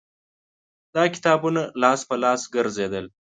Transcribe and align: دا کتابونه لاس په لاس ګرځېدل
دا 0.95 1.03
کتابونه 1.13 1.61
لاس 1.81 2.01
په 2.09 2.15
لاس 2.23 2.41
ګرځېدل 2.55 3.05